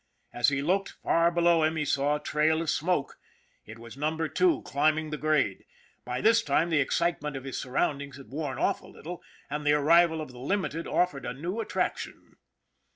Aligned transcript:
As 0.33 0.49
he 0.49 0.63
looked, 0.63 0.93
far 1.03 1.29
below 1.29 1.61
him 1.61 1.75
he 1.75 1.85
saw 1.85 2.15
a 2.15 2.19
trail 2.19 2.63
of 2.63 2.71
smoke. 2.71 3.17
It 3.67 3.77
was 3.77 3.95
Number 3.95 4.27
Two 4.27 4.63
climbing 4.63 5.11
the 5.11 5.17
grade. 5.17 5.63
By 6.05 6.21
this 6.21 6.41
time 6.41 6.71
the 6.71 6.79
excitement 6.79 7.35
of 7.35 7.43
his 7.43 7.61
surroundings 7.61 8.17
had 8.17 8.29
worn 8.31 8.57
off 8.57 8.81
a 8.81 8.87
little, 8.87 9.21
and 9.47 9.63
the 9.63 9.73
arrival 9.73 10.19
of 10.19 10.31
the 10.31 10.39
Limited 10.39 10.87
offered 10.87 11.27
a 11.27 11.35
new 11.35 11.59
attraction. 11.59 12.37